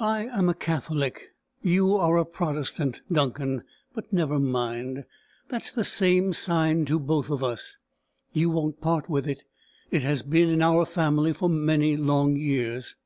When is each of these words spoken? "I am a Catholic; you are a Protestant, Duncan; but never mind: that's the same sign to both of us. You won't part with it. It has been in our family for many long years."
"I 0.00 0.26
am 0.26 0.50
a 0.50 0.54
Catholic; 0.54 1.30
you 1.62 1.94
are 1.94 2.18
a 2.18 2.26
Protestant, 2.26 3.00
Duncan; 3.10 3.62
but 3.94 4.12
never 4.12 4.38
mind: 4.38 5.06
that's 5.48 5.72
the 5.72 5.82
same 5.82 6.34
sign 6.34 6.84
to 6.84 7.00
both 7.00 7.30
of 7.30 7.42
us. 7.42 7.78
You 8.34 8.50
won't 8.50 8.82
part 8.82 9.08
with 9.08 9.26
it. 9.26 9.44
It 9.90 10.02
has 10.02 10.20
been 10.22 10.50
in 10.50 10.60
our 10.60 10.84
family 10.84 11.32
for 11.32 11.48
many 11.48 11.96
long 11.96 12.36
years." 12.36 12.96